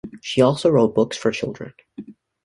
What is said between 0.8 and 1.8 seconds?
books for children.